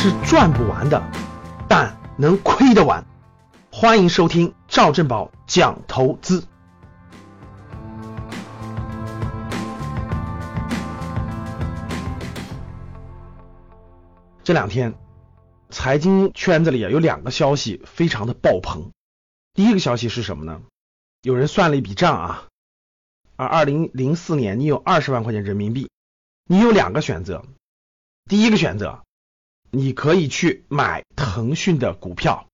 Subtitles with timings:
[0.00, 1.02] 是赚不完的，
[1.68, 3.04] 但能亏得完。
[3.72, 6.44] 欢迎收听赵正宝讲投资。
[14.44, 14.94] 这两天，
[15.68, 18.92] 财经圈子里啊有两个消息非常的爆棚。
[19.52, 20.62] 第一个消息是什么呢？
[21.22, 22.46] 有人算了一笔账啊，
[23.34, 25.90] 而二零零四年你有二十万块钱人民币，
[26.44, 27.44] 你有两个选择。
[28.26, 29.02] 第一个选择，
[29.70, 32.46] 你可以去买腾讯的股票；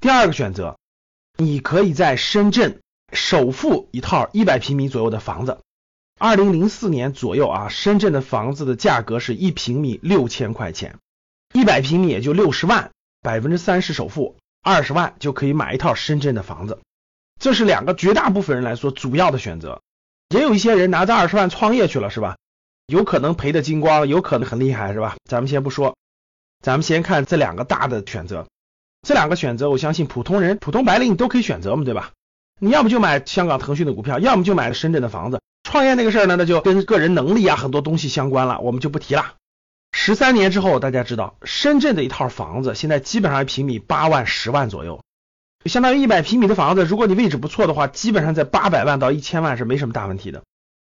[0.00, 0.78] 第二个选择，
[1.36, 2.80] 你可以在深圳
[3.12, 5.58] 首付一套一百平米左右的房子。
[6.18, 10.98] 二零零四年左右啊，深圳的房子的价格是一平米六千块钱。
[11.54, 12.90] 一百平米也就六十万，
[13.22, 16.78] 百分之三十首付，二十万就可以买一套深圳的房子。
[17.40, 19.80] 这是两个绝大部分人来说主要的选择。
[20.28, 22.36] 也有一些人拿着二十万创业去了，是吧？
[22.86, 25.16] 有可能赔的精光，有可能很厉害，是吧？
[25.24, 25.96] 咱们先不说，
[26.60, 28.46] 咱们先看这两个大的选择。
[29.02, 32.10] 这两个选择，我相信普通人、普通白领你都可以选择嘛，对吧？
[32.58, 35.40] 你要么就买香港腾讯的股票，要么就买深圳的房子。
[35.62, 39.34] 创业那个事儿呢，那就跟个人能力啊很多东西相关了，我们就不提了。
[39.92, 45.02] 十三年之后，大家知道深圳的一套房子现在基本上一平米八万、十万左右，
[45.64, 46.84] 相当于一百平米的房子。
[46.84, 50.42] 如果你位置不错的话，基本上在八百万到一千万是没什么大问题的。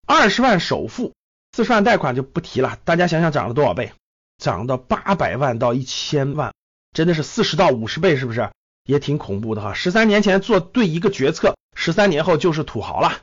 [0.06, 1.14] 二十万首付，
[1.52, 2.78] 四十万贷款就不提了。
[2.84, 3.92] 大家想想涨了多少倍？
[4.38, 6.52] 涨到八百万到一千万，
[6.92, 8.50] 真的是四十到五十倍，是不是？
[8.84, 9.72] 也挺恐怖的哈。
[9.74, 13.20] 十三年前做对一个决策，十三年后就是土豪了。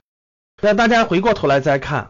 [0.62, 2.10] 那大家回过头来再看。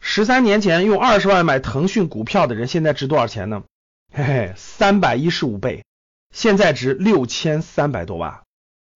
[0.00, 3.64] 十三年前用二十万买腾讯股票的人，现在值多少钱呢？
[4.12, 5.84] 嘿嘿，三百一十五倍，
[6.34, 8.42] 现在值六千三百多万，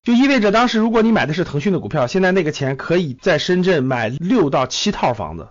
[0.03, 5.49] 就意味着当时如果你买的是腾讯的股票，现在那个钱可以在深圳买六到七套房子。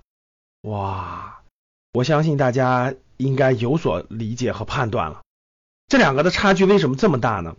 [0.61, 1.41] 哇，
[1.93, 5.21] 我相信大家应该有所理解和判断了。
[5.87, 7.55] 这两个的差距为什么这么大呢？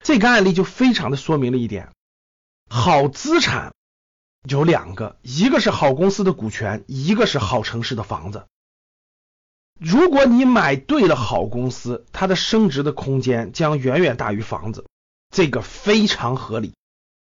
[0.00, 1.92] 这个案例就非常的说明了一点，
[2.68, 3.72] 好资产。
[4.48, 8.46] 有两个，一个是好公司的股权，一个是好城市的房子。
[9.78, 14.86] 如果你买对了好公司，它的升值的空间将远远大于房子，
[15.30, 16.74] 这个非常合理。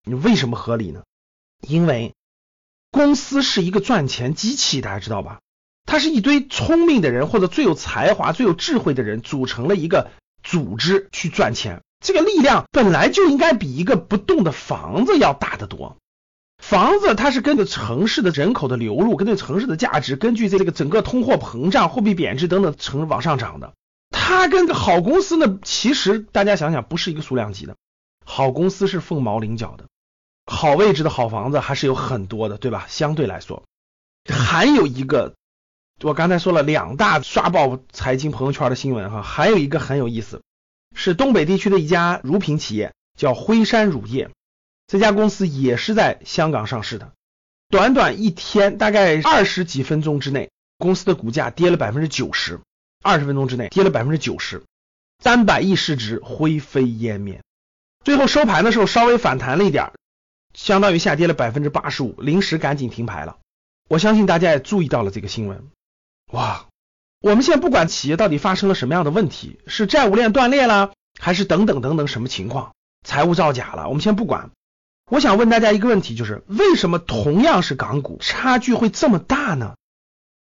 [0.04, 1.04] 你为什么合理呢？
[1.60, 2.14] 因为
[2.90, 5.40] 公司是一个赚钱机器，大家知道吧？
[5.84, 10.10] 它是一堆聪明的人或者最有才华、最有智慧的人组成了一个
[10.42, 15.96] 组织去赚钱，这个力量本来就应该比一个不动的房子要大得多。
[16.58, 23.74] 房子它是跟着城市的人口的流入，跟着城市的价值，根据这个整个通货膨胀、货币贬值等等成往上涨的。
[24.10, 27.76] 它跟个好公司呢，其实大家想想不是一个数量级的。
[28.24, 29.84] 好公司是凤毛麟角的，
[30.46, 32.86] 好位置的好房子还是有很多的，对吧？
[32.88, 33.64] 相对来说，
[34.30, 35.34] 还有一个，
[36.02, 40.42] 我刚才说了两大刷爆财经朋友圈的新闻哈，还有一个很有意思，
[40.94, 44.30] 是东北地区的一家乳品企业，叫辉山乳业。
[44.86, 47.12] 这家公司也是在香港上市的，
[47.70, 52.60] 短短一天，大概二十几分钟之内，公司的股价跌了百分之九十，
[53.02, 54.62] 二十分钟之内跌了百分之九十，
[55.22, 57.40] 三百亿市值灰飞烟灭。
[58.04, 59.92] 最后收盘的时候稍微反弹了一点，
[60.52, 63.38] 相当于下跌了百分之八十五，临时赶紧停牌了。
[63.88, 65.66] 我相信大家也注意到了这个新闻。
[66.34, 66.66] 哇，
[67.20, 72.74] 我们现在不管企业到底发生了什么样的问题，是债务链断裂了，还是等等等等什么情况，
[73.04, 74.50] 财务造假了，我们先不管。
[75.08, 79.76] 我想问大家一个问题，就是为什么同样是港股，差距会这么大呢？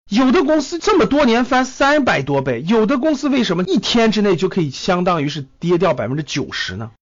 [0.09, 6.93] 有的公司这么多年翻三百多倍，有的公司为什么一天之内就可以相当于是跌掉百分之九十呢？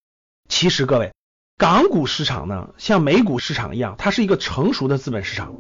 [0.49, 1.13] 其实各位，
[1.57, 5.55] 港股市场呢，像美股市场一样，它是一个成熟的资本市场，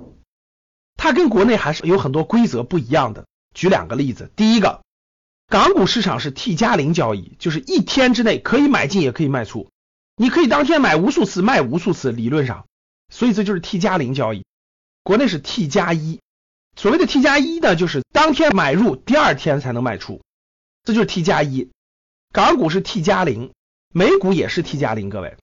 [0.96, 3.26] 它跟国内还是有很多规则不一样的。
[3.54, 4.82] 举两个例子，第一个，
[5.48, 9.68] 港股市场是 T 加零交易，就是一天之内可以买进也可以卖出。
[10.16, 12.66] 你可以当天买无数次，卖无数次，理论上，
[13.10, 14.44] 所以这就是 T 加零交易。
[15.02, 16.20] 国内是 T 加一，
[16.76, 20.22] 所谓的 T 加一呢，就是当天买入，第二天才能卖出，
[20.84, 21.70] 这就是 T 加一。
[22.32, 23.52] 港股是 T 加零，
[23.92, 25.36] 美股也是 T 加零，各位，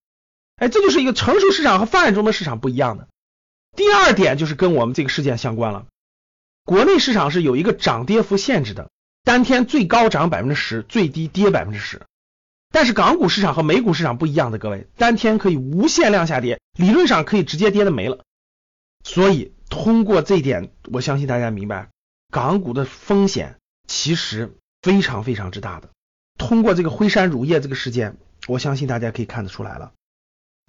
[0.56, 3.08] 哎，这就是一个成熟市场和发展中的市场不一样的。
[3.76, 5.86] 第二点就是跟我们这个事件相关了，
[6.66, 8.90] 国内市场是有一个涨跌幅限制的，
[9.24, 12.02] 当天最高涨百分之十，最低跌百分之十。
[12.72, 18.24] 但是港股市场和美股市场不一样的，各位，当天可以无限量下跌，理论上可以直接跌的没了。
[19.04, 21.90] 所以通过这一点，我相信大家明白，
[22.30, 23.58] 港股的风险
[23.88, 25.90] 其实非常非常之大的。
[26.38, 28.18] 通过这个辉山乳业这个事件，
[28.48, 29.94] 我相信大家可以看得出来了。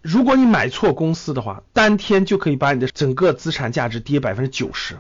[0.02, 4.98] 如果你买错公司的话，当天就可以把你的整个资产价值跌百分之九十。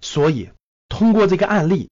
[0.00, 0.50] 所以
[0.88, 1.90] 通过这个案例，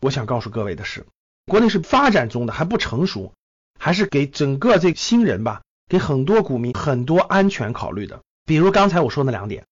[0.00, 1.06] 我想告诉各位的是。
[1.46, 3.32] 国内是发展中的，还不成熟，
[3.78, 8.20] 还是给整个这新人吧，给很多股民很多安全考虑的。
[8.44, 9.64] 比如刚才我说那两点，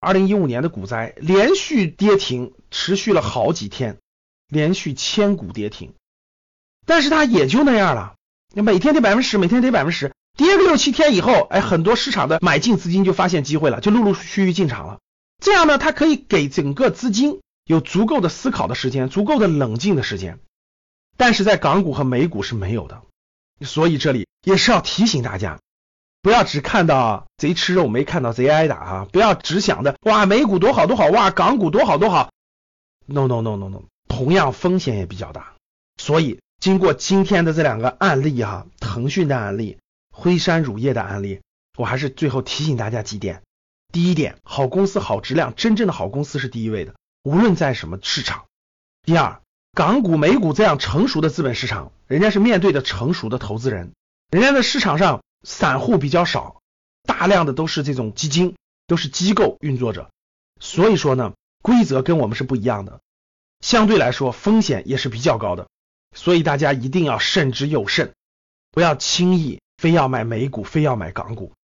[0.00, 3.98] 二零一五年的股灾连续跌停，持续了好几天，
[4.48, 5.92] 连续千股跌停，
[6.86, 8.14] 但是它也就那样了，
[8.54, 15.00] 每天跌百分之十，每天跌百分之十，跌个六七天以后，哎，很多市场的买进资金就发现机会了，就陆陆续续进场了。
[15.42, 20.38] 这样呢，它可以给整个资金有足够的思考的时间，足够的冷静的时间。
[21.16, 23.02] 但是在港股和美股是没有的，
[23.64, 25.58] 所以这里也是要提醒大家，
[26.22, 29.08] 不要只看到贼吃肉，没看到贼挨打啊！
[29.12, 32.30] 不要只想着哇美股多好多好，哇港股多好多好。
[33.06, 35.54] No no no no no，同样风险也比较大。
[36.00, 39.78] 所以经过今天的这两个案例哈，腾讯的案例，
[40.18, 41.40] 辉山乳业的案例，
[41.78, 43.42] 我还是最后提醒大家几点。
[43.92, 48.46] 第一点，好公司好质量，真正的好公司是第一位的，无论在什么市场。
[49.02, 49.40] 第二。
[49.74, 53.92] 港股、美股这样成熟的资本市场，人家是面对的成熟的投资人，
[54.28, 56.62] 人家的市场上散户比较少，
[57.04, 58.56] 大量的都是这种基金，
[58.88, 60.10] 都是机构运作者，
[60.58, 63.00] 所以说呢，规则跟我们是不一样的，
[63.60, 65.68] 相对来说风险也是比较高的，
[66.12, 68.14] 所以大家一定要慎之又慎，
[68.72, 71.54] 不要轻易非要买美股，非要买港股。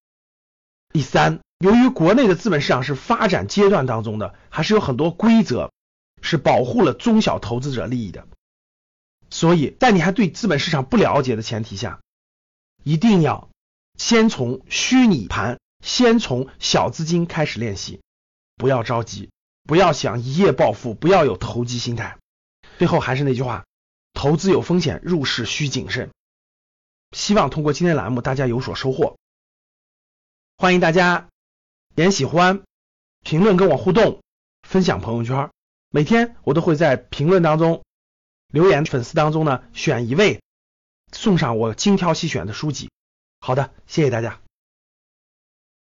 [0.95, 5.71] 第三，由于国内的资本市场是发展阶段当中的，还是有很多规则。
[6.27, 8.27] 是保护了中小投资者利益的，
[9.29, 12.01] 所以在你还对资本市场不了解的前提下，
[12.83, 13.51] 一定要
[13.99, 18.01] 先从虚拟盘，先从小资金开始练习，
[18.57, 19.29] 不要着急，
[19.65, 22.17] 不要想一夜暴富，不要有投机心态。
[22.79, 23.67] 最后还是那句话，
[24.15, 26.09] 投资有风险，入市需谨慎。
[27.15, 29.17] 希望通过今天栏目大家有所收获，
[30.57, 31.29] 欢迎大家
[31.95, 32.63] 点喜欢、
[33.21, 34.21] 评论跟我互动、
[34.63, 35.51] 分享朋友圈。
[35.91, 37.85] 每天我都会在评论当中
[38.49, 40.43] 留言，粉丝当中呢选一位
[41.13, 42.91] 送上我精挑细选的书籍。
[43.39, 44.44] 好的，谢谢大家。